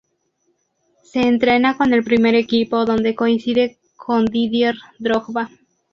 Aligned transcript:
Se 1.03 1.19
entrena 1.21 1.77
con 1.77 1.93
el 1.93 2.03
primer 2.03 2.33
equipo 2.33 2.85
donde 2.85 3.13
coincide 3.13 3.77
con 3.95 4.25
Didier 4.25 4.73
Drogba. 4.97 5.51